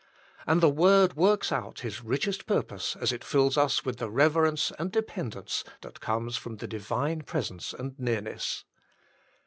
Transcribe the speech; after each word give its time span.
And 0.47 0.61
the 0.61 0.67
word 0.69 1.13
works 1.13 1.51
out 1.51 1.81
His 1.81 2.03
richest 2.03 2.47
purpose 2.47 2.95
as 2.99 3.11
it 3.11 3.23
fills 3.23 3.55
us 3.55 3.85
with 3.85 3.97
the 3.97 4.09
reverence 4.09 4.71
and 4.79 4.91
dependence 4.91 5.63
that 5.81 5.99
comes 5.99 6.37
from 6.37 6.55
the 6.57 6.67
Divine 6.67 7.21
presence 7.21 7.71
and 7.71 7.99
nearness. 7.99 8.65